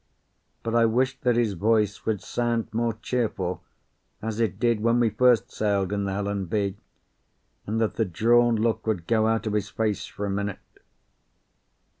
But 0.63 0.73
I 0.73 0.87
wished 0.87 1.21
that 1.21 1.35
his 1.35 1.53
voice 1.53 2.07
would 2.07 2.21
sound 2.23 2.73
more 2.73 2.93
cheerful, 3.03 3.61
as 4.19 4.39
it 4.39 4.59
did 4.59 4.79
when 4.81 4.99
we 4.99 5.11
first 5.11 5.51
sailed 5.51 5.93
in 5.93 6.05
the 6.05 6.11
Helen 6.13 6.45
B., 6.45 6.75
and 7.67 7.79
that 7.79 7.97
the 7.97 8.05
drawn 8.05 8.55
look 8.55 8.87
would 8.87 9.05
go 9.05 9.27
out 9.27 9.45
of 9.45 9.53
his 9.53 9.69
face 9.69 10.07
for 10.07 10.25
a 10.25 10.29
minute. 10.31 10.57